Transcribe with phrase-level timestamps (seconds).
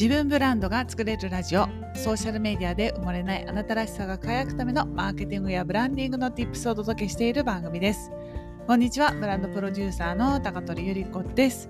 [0.00, 1.66] 自分ブランドが作れるラジオ。
[1.94, 8.10] ソーシャルメディアで埋もれないあなたらしさが輝くためのマーケティングやブランディングの Tips をお届けしている番組です。
[8.66, 9.12] こんにちは。
[9.12, 11.68] ブランドプロデューサーの高取ゆり子です。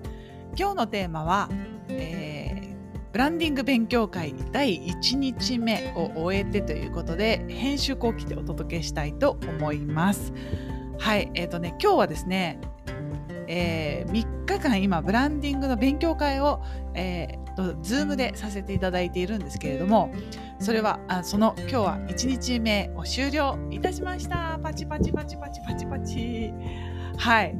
[0.57, 1.49] 今日のテーマは、
[1.89, 2.71] えー
[3.11, 10.31] ブランディング勉強会第1日目を終えてということで編集後期でお届けしたいと思います。
[10.97, 12.61] はいえっ、ー、とね今日はですね
[13.53, 20.11] えー、3日間今ブランディングの勉強会を、えー、Zoom でさせていただいているんですけれども
[20.59, 24.59] それはあその今日は1日目を終了いたしました。
[24.61, 26.53] パチパチパチパチパチパチ。
[27.17, 27.55] はい。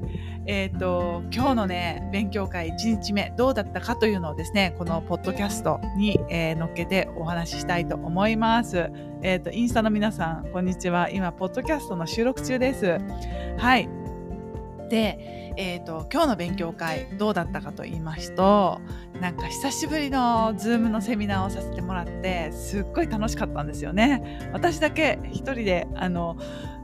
[0.45, 8.91] えっ、ー、と今日のね勉強会1日目どうだったかというのをですねこのポッドキャストに、えー、乗っけてお話ししたいと思います。
[9.21, 11.09] えっ、ー、とインスタの皆さんこんにちは。
[11.09, 12.97] 今ポッドキャストの収録中です。
[13.57, 13.89] はい。
[14.89, 18.79] でえーと、今日の勉強会どうだったかと言いますと
[19.19, 24.49] なんか久しぶりの Zoom のセミナーをさせてもらってすっごい楽しかったんですよね。
[24.53, 26.37] 私だけ一人であの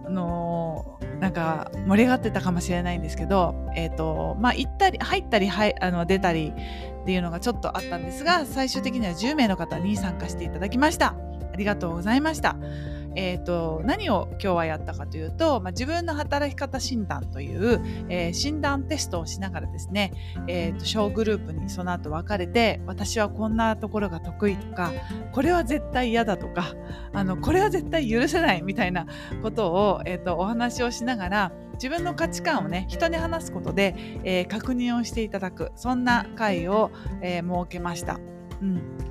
[0.05, 6.53] あのなんか盛り上がってたかもしれないんですけど、えーとまあ、行ったり入ったりはいあの出たり
[7.01, 11.15] っていうのがちょっとあったんですが最終的には10名の方に参加していただきました。
[11.51, 12.55] ありがとうございました。
[13.17, 20.13] えーと、何を今日はやったかというと、まあ、自分の働き方診断という、えー、診断テストをしながらですね、
[20.47, 24.93] えーと、小グループにその後分かれて私はこんなところが得意とか
[25.31, 26.75] これは絶対嫌だとか
[27.11, 29.07] あのこれは絶対許せないみたいな
[29.41, 38.19] ことを、えーと、お話をしながら自分の価値観をね人に話すことで、えー、確認をしていただくそんな会を、え設けました。
[38.61, 39.06] うん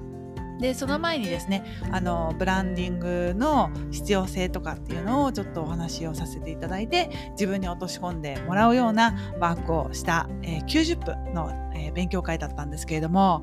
[0.58, 13.42] でその前にですねあのブランディングの必要性とかっていうのをちょっとお話をさせていただいて自分に落とし込んでもらうようなワークをした、えー、90分の、えー、勉強会だったんですけれども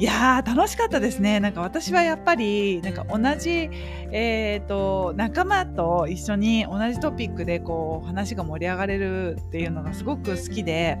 [0.00, 1.38] いやー楽しかったですね。
[1.38, 3.70] なんか私はやっぱりなんか同じ、
[4.10, 10.98] えーと、仲間と一緒に同じトピックでこう話が盛り上がれるっていうのがすごく好きで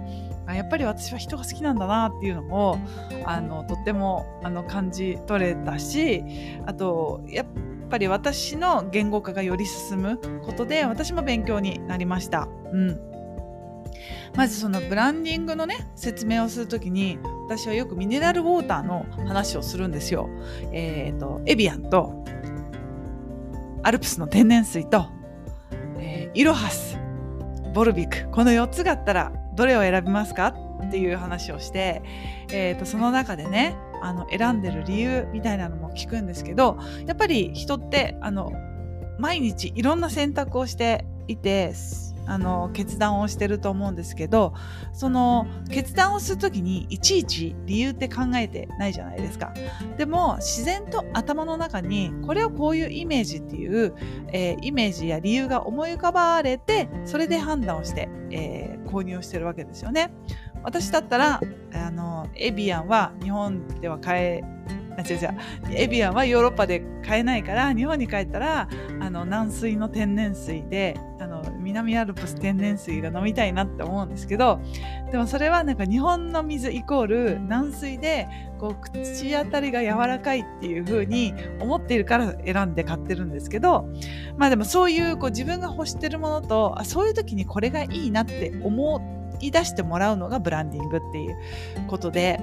[0.52, 2.78] やっぱり私は人が好きなんだなっていうのも
[3.24, 6.22] あのとってもあの感じ取れたし
[6.66, 7.46] あとやっ
[7.88, 12.48] ぱり私の言語化がより進むことで私も勉強になりました。
[12.72, 13.14] うん
[14.36, 20.28] まずそのブランディングのね説明をするときに私はよくミネラルウォーターの話をするんですよ。
[20.72, 22.24] えっ、ー、とエビアンと
[23.84, 25.06] アルプスの天然水と、
[25.98, 26.98] えー、イロハス
[27.74, 30.54] ボルビックこの4つがあったらどれを選びますか？
[30.86, 32.02] っていう話をして、
[32.50, 38.52] えー、とその中でねあの選んでる理由みたいなのも聞くんですけどやっぱり人ってあの
[39.18, 41.72] 毎日いろんな選択をしていて
[42.26, 44.54] あの決断をしてると思うんですけど
[44.92, 49.52] その決断をする時にいちいち理由って考えてないじゃないですか。
[49.98, 53.94] でも自然と頭の中にこれをこういうイメージっていう、
[54.32, 60.12] えー、イメージや理由が思い浮かばれてそれで判断をして、えー、購入してるわけですよね。
[60.62, 61.40] 私だったら
[61.72, 64.44] あのエビアンは日本では買え
[64.96, 65.28] あ違う違う。
[65.72, 68.68] エビアンはヨーロッパで買えないから日本に帰ったら
[69.00, 70.98] あの軟水の天然水で
[71.74, 74.60] 南アルプス天然水が飲みたいなって思うんですけど
[75.10, 78.28] でもそれはなんか日本の水イコール軟水で
[78.60, 83.88] こう口当たりが柔らかいっていう風に思っているから選んで買ってるんですけど
[84.38, 91.36] まあでもそういうこう自分が欲してるものとあそういう時にこれがいいなって思い出してもらうのがブランディングっていう
[91.88, 92.38] ことで。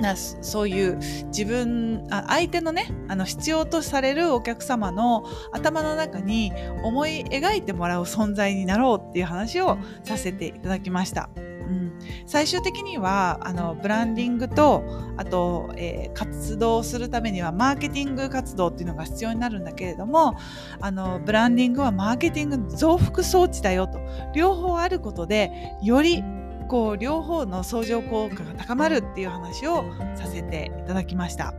[0.00, 0.96] なそういう
[1.26, 11.30] 自分あ相手のねあの必要とされるお客様の頭の中に思い描いてもらう存在になろうっていう話をさせていただきました。
[11.64, 14.84] うん、最終的にはあのブランディングと
[15.16, 20.36] あと、えー、活動するためにはマーケティング活動っていうのが必要になるんだけれども
[20.80, 23.98] あのブランディングはマーケティング増幅装置だよと
[24.34, 26.22] 両方あることでより
[26.68, 29.84] こう両方の相乗効果が高まるっていう話を
[30.16, 31.54] させていただきました。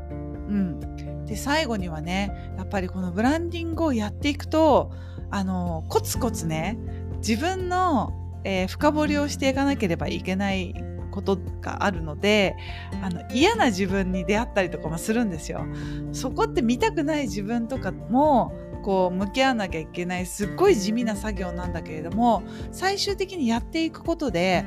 [0.48, 4.92] うん、で最後にはねやっぱりこのブランディングをやっていくと
[5.32, 6.78] あのコツコツね
[7.18, 8.14] 自分の、
[8.44, 10.74] えー、深掘りをしていかなければいけない
[11.12, 12.56] ことがあるので
[13.02, 15.66] あの嫌な自分に出会ったりとかもするんですよ。
[16.12, 18.54] そこって見たくない自分とかも
[18.86, 24.64] こう向き合わなきゃいけないすっごい地味な作業なんだけれども最終的にやっていくことで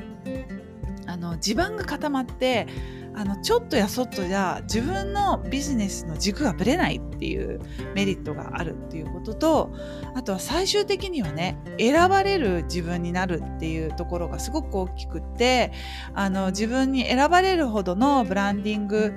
[1.07, 2.67] あの地盤が固まって
[3.15, 7.61] あのちょっとやそっとじゃ自分のビジネスの軸がぶれないっていう
[7.95, 9.73] メリットがあるっていうことと
[10.17, 15.73] あとは最終的にはね選ばれる自分になるっていうところがすごく大きくって
[16.15, 19.15] あの自分に選ばれるほどのブランディング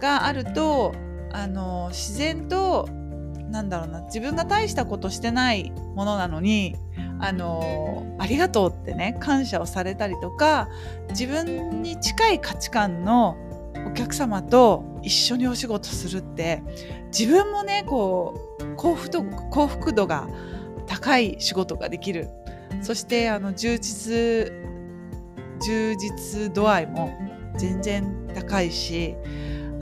[0.00, 0.94] があると
[1.32, 2.88] あの自然と
[3.54, 6.76] なんだろうな自分が大したことしてないものなのに
[7.20, 10.68] あのありがとうってね感謝をされたりとか
[11.10, 13.36] 自分に近い価値観の
[13.88, 16.64] お客様と一緒にお仕事するって
[17.16, 20.26] 自分もねこう幸福度幸福度が
[20.88, 22.28] 高い仕事ができる。
[22.82, 24.52] そしてあの充実
[25.64, 27.16] 充実度合いも
[27.56, 29.14] 全然高いし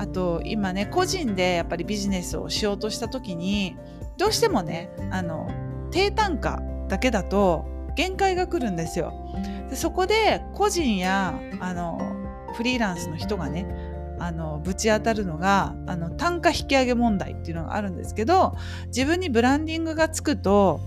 [0.02, 3.76] あと今ね個人でやっぱりビジネスをしようとした時に
[4.18, 5.48] どうしてもねあの
[5.92, 7.64] 低単価だけだと
[7.94, 9.12] 限界が来るんですよ。
[9.70, 12.00] でそこで個人やあの
[12.54, 13.64] フリーランスの人がね
[14.18, 18.56] あのぶち当たるのがあの単価引き上げ問題っていうのがあるんですけど
[18.88, 20.80] 自分にブランディングがつくと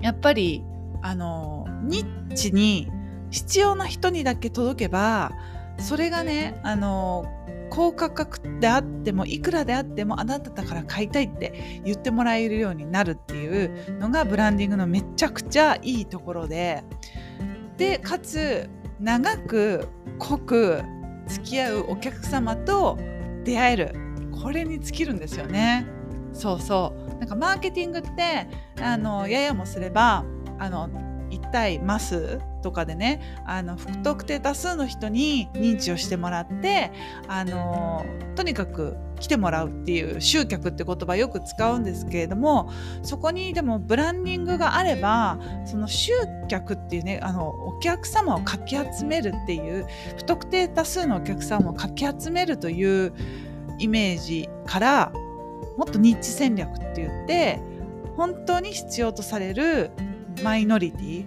[0.00, 0.64] やっぱり
[1.02, 2.88] あのニッチに
[3.30, 5.32] 必要な人にだけ届けば
[5.78, 7.26] それがねあの
[7.70, 16.84] 高価格であってもいくらであってもあなただから買いたいって言ってもらえるようになるっていうのがブランディングのめちゃくちゃいいところで。
[17.76, 18.68] でかつ
[18.98, 19.86] 長く
[20.18, 20.82] 濃く
[21.28, 22.98] 付き合うお客様と
[23.44, 23.94] 出会える。
[24.42, 25.86] これに尽きるんですよね。
[26.32, 27.18] そうそう。
[27.18, 28.48] なんかマーケティングって
[28.82, 30.24] あのややもすれば
[30.58, 30.88] あの
[31.30, 36.92] 1対マスとかでねあの不特定多数の人に認知をしてもらって
[37.28, 38.04] あの
[38.36, 42.70] とにかく来てもらうっていう集客って言葉よく使うんですけれども
[43.02, 46.12] そこにでもブランディングがあればその集
[46.48, 49.86] 客っていうねあのお客様をかき集めるっていう
[50.16, 53.12] 不特定多数のお客様をかき集めるという
[53.78, 55.12] イメージから
[55.76, 57.60] もっとニッチ戦略って言って
[58.16, 59.92] 本当に必要とされる
[60.42, 61.26] マイノリティ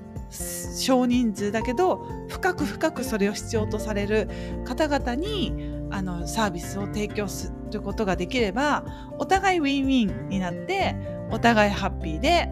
[0.77, 4.29] 少人数だけど深く深くそれを必要とされる
[4.65, 5.53] 方々に
[5.91, 8.85] あのサービスを提供することができれば
[9.19, 10.95] お互いウィンウィンになって
[11.31, 12.49] お互いハッピーで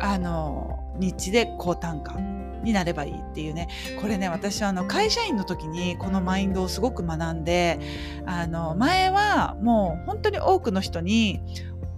[0.00, 2.18] あのニッチで高単価
[2.62, 3.68] になればいいっていうね。
[4.00, 7.78] これね私はあの会社員の時にこのマインドをすごく学んで
[8.26, 11.40] あの前はもう本当に多くの人に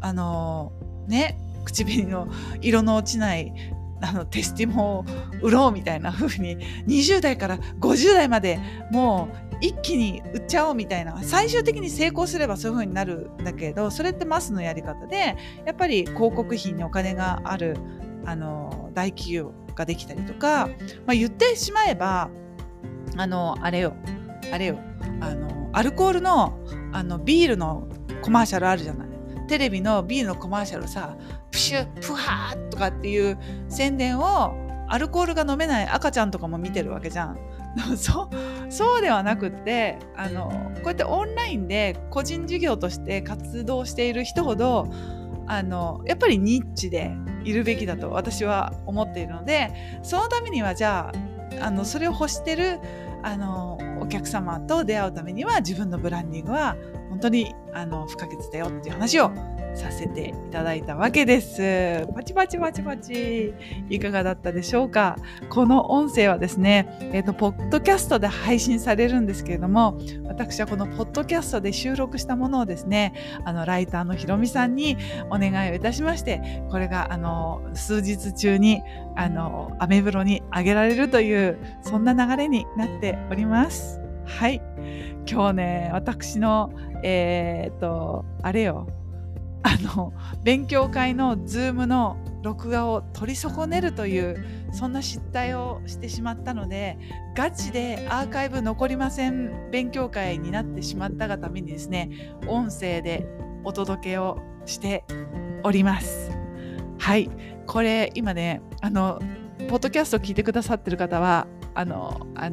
[0.00, 0.72] あの
[1.08, 2.28] ね唇の
[2.60, 3.52] 色の落ちない
[4.02, 5.04] あのテスティモを
[5.40, 8.58] 売ろうみたいな風に20代から50代まで
[8.90, 17.76] もう一気に売っちゃおうみたいな最終的に成功すればそういう風になるんだけどそれってマスのやり方でやっぱり広告費にお金がある
[18.26, 20.66] あの大企業ができたりとか、
[21.06, 22.28] まあ、言ってしまえば
[23.16, 23.94] あのあれよ
[24.52, 24.78] あれよ
[25.20, 26.58] あのアルコールの
[26.92, 27.88] あのビールの
[28.20, 29.12] コマーシャルあるじゃない。
[29.48, 31.16] テレビのビールのコマーシャルさ
[31.52, 33.38] プシュプハーとかっていう
[33.68, 34.54] 宣伝を
[34.88, 37.38] アルコールが飲めない赤ちゃんとかも見てるわけじゃん。
[37.96, 44.88] そうそうではなくってあのこうやってオンラインで個人事業として活動している人ほど
[45.46, 47.12] あのやっぱりニッチで
[47.44, 49.72] いるべきだと私は思っているので
[50.02, 51.12] そのためにはじゃ
[51.60, 52.78] ああのそれを欲してる
[53.22, 56.76] あのお客様と出会うためには自分のブランディングは
[57.12, 59.30] 本当にあの不可欠だよっていう話を
[59.74, 62.06] させていただいたわけです。
[62.14, 63.52] パチパチパチパチ。
[63.90, 65.16] いかがだったでしょうか？
[65.50, 73.12] この音声はですね、えっ、ー、と、ポッドキャストで配信されるんですけれども、私はこのポッドキャストで収録したものをですね、
[73.44, 74.96] あの、ライターのひろみさんに
[75.30, 78.82] お願いをいたしまして、これが、あの、数日中に、
[79.16, 84.01] あの、アメブロに上げられるという、そんな流れになっております。
[84.24, 84.62] はい。
[85.30, 88.86] 今日ね、私の、えっ、と、あれよ、
[89.64, 90.12] あの
[90.42, 96.98] 勉強会の Zoom の録画を取り損ねるというそんな失態をしてしまったので
[97.36, 102.10] ガチでアーカイブ残りません勉強会になってしまったがためにですね
[102.48, 103.24] 音声で
[103.62, 105.04] お届けをして
[105.62, 106.32] おります。
[106.98, 107.30] はい。
[107.66, 109.20] これ今ねあの
[109.68, 112.50] ポッドキャストを聞いてくださってる方はあのあ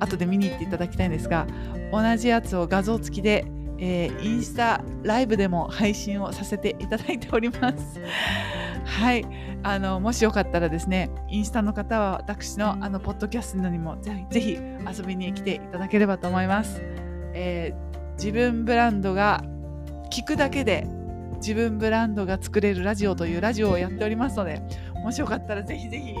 [0.00, 1.46] 後で見に行っていただきたいんですが
[1.92, 3.44] 同じやつを画像付きで
[3.78, 8.00] えー、インスタライブでも配信をさせていただいております。
[8.84, 9.24] はい。
[9.62, 14.58] あの、もしよかったらですね、インスタの方は私のあの、ポッドキャストにもぜひぜひ
[14.98, 16.82] 遊びに来ていただければと思います。
[17.34, 19.44] えー、自分ブランドが
[20.10, 20.86] 聞くだけで
[21.36, 24.60] 自分ブランドが作れるラジオというラジオをやっておりますので、
[25.04, 26.14] もしよかったらぜひぜひ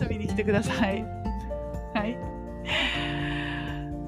[0.00, 1.04] 遊びに来てください。
[1.94, 2.16] はい。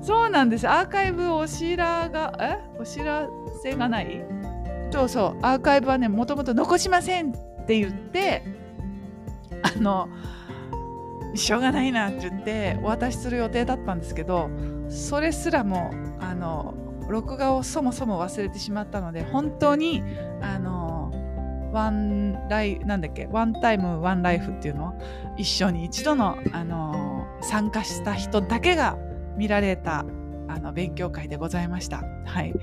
[0.07, 0.69] そうなんです。
[0.69, 2.59] アーカイブお知らがえ？
[2.79, 3.29] お知ら
[3.61, 4.25] せがない？
[4.93, 5.39] そうそう。
[5.43, 8.45] アーカイブはねもともと残しませんって言って
[9.63, 10.09] あの
[11.35, 14.49] しょうがないなって言ってお渡しする予定だったんですけど
[14.89, 16.75] それすらもあの
[17.09, 20.05] 録画をそもそも忘れてしまったので本当に
[20.41, 21.11] あの
[21.73, 23.27] ワンライなんだっけ？
[23.27, 24.97] ワンタイムワンライフっていうの？
[25.37, 28.97] 一緒に一度のあの参加した人だけが
[29.37, 30.05] 見られた
[30.49, 32.05] あの勉強会でございました。
[32.25, 32.55] はい、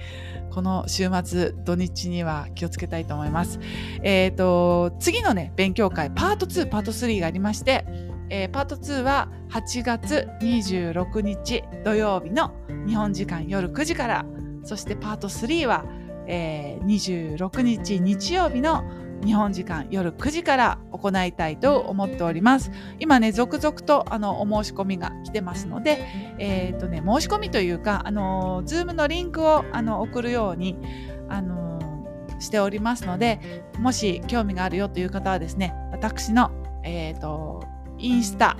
[0.51, 3.60] この週末土日には気をつけたいと思います。
[4.01, 7.86] えっ、ー、と次のね勉強会パート2パート3がありまして、
[8.30, 12.53] えー、パート2は8月26日土曜日の
[12.88, 14.25] 日本時間夜9時から
[14.63, 15.86] そしてパート3は、
[16.27, 18.84] えー、26日日曜日の
[19.24, 22.72] 日本時間夜9時から行いたいと思っております。
[23.00, 26.06] 今ね、続々とあのお申し込みが来てますので、
[26.39, 30.77] えっ、ー、とね、申し込みというか、あの、ズームのリンクをあの送るように、
[31.30, 31.80] あの、
[32.39, 36.51] しておりますので、もし興味があるよという方はですね、私の、
[36.84, 37.63] えっ、ー、と、
[37.98, 38.58] インスタ、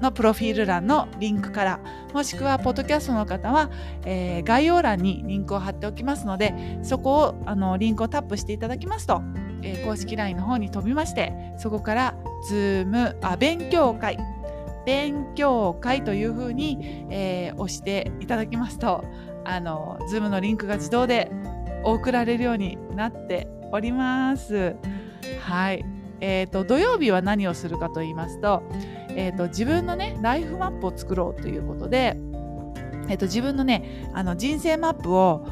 [0.00, 1.80] のプロフィール欄のリンクから
[2.12, 3.70] もしくはポッドキャストの方は、
[4.04, 9.22] えー、概要欄にリンクを貼っておきますのでそこをあのリンクをタップしていただきますと
[9.64, 12.14] えー、公式 LINE の方に飛びましてそこから
[12.48, 14.18] ズームあ勉強会
[14.84, 19.04] 勉強会というふうに、えー、押していただきますと
[19.44, 21.30] あの Zoom のリンクが自動で
[21.84, 24.76] 送られるようになっております。
[25.40, 25.84] はい。
[26.20, 28.62] えーと、土曜日は何をするかと言いますと,、
[29.10, 32.16] えーと、自分のねライフマップを作ろうということで、
[33.08, 35.46] えーと自分のねあの人生マップを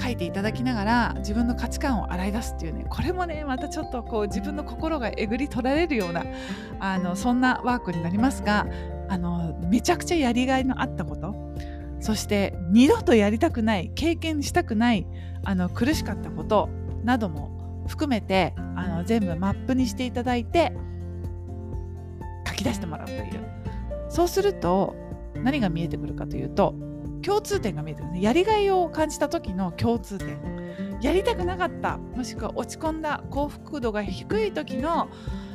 [0.00, 6.24] 書いていただきながら自分の価値観を洗い出すっていうねこれもねまたちょっとこう自分の心がえぐり取られるような
[6.80, 8.66] あのそんなワークになりますが
[9.08, 11.34] あのめちゃくちゃやりがいのあったこと
[12.00, 15.06] そして二度とやりたくない経験したくない
[15.44, 16.68] あの苦しかったこと
[17.04, 20.72] なども含めてあの全部マップにしていただいて
[22.46, 23.56] 書き出してもらうという。
[24.08, 24.94] そうすると
[25.34, 26.74] 何が見えてくるかというと
[27.26, 30.38] 共通点が見えてるねやりがいを感じた時の共通点
[31.00, 35.08] やりたくなかったもしくは落ち込んだ幸福度が低い時の、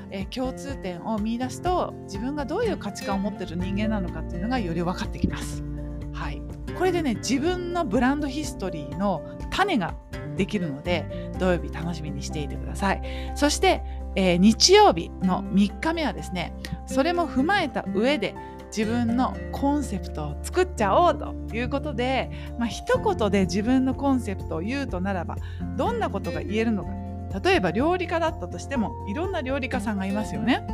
[0.10, 5.64] えー、共通点を見いだすと自分がどういう価値観を持ってる人間なのかっていうのがより分かってきます。
[6.12, 6.42] はい、
[6.78, 9.96] これでね自分のブランドヒストリーの種が
[10.36, 13.32] できるので土曜日楽しみにしていてください。
[13.36, 13.82] そして、
[14.16, 16.54] えー、日曜日の3日目はですね
[16.86, 18.36] それも踏まえた上で
[18.76, 25.36] 自分のコンセプトを作っちゃおうということで、まあ、一言で自分のコンセプトを言うとならば
[25.78, 27.02] どんなことが言えるのか
[27.44, 30.68] 例えば料理家だったとしてもいろんな料理家さんがいますよね。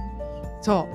[0.62, 0.88] そ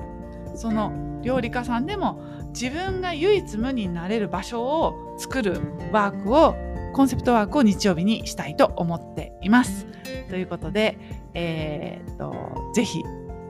[0.53, 6.55] うその料理家さんでも自分が唯一無二になれる場所を作るワークを
[6.93, 9.87] コンセプトワークを日曜日にしたいと思っています。
[10.29, 10.97] ということで、
[11.33, 13.03] えー、っとぜひ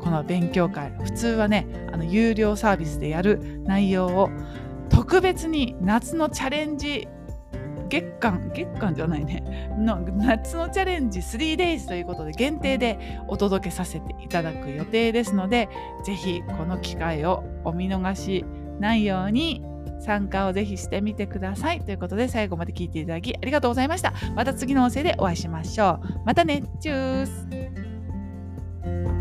[0.04, 4.30] この勉強会普通はねあの有料サービスでやる内容を
[4.90, 7.08] 特別に夏のチャレンジ
[7.90, 9.44] 月間月間じゃないね。
[9.78, 15.70] の夏のチャレンジ 3days ということで限定でお届けさせていただく予定ですので
[16.04, 18.46] ぜひこの機会をお見逃し
[18.80, 19.64] ないように
[20.00, 24.14] 参加をぜひしてみてくださいということで最後まで聞いていただきありがとうございました。
[24.36, 26.22] また次の音声でお会いしましょう。
[26.26, 26.64] またね。
[26.80, 29.13] チュース。